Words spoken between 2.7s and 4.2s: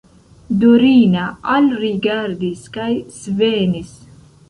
kaj svenis.